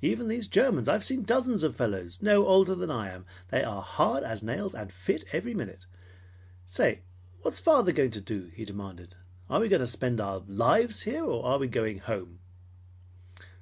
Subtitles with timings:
[0.00, 0.88] "Then these Germans.
[0.88, 3.26] I've seen dozens of fellows no older than I am.
[3.50, 5.84] They are hard as nails and fit every minute.
[6.64, 7.02] Say,
[7.42, 9.16] what's father going to do?" he demanded.
[9.50, 12.38] "Are we going to spend our lives here, or are we going home?"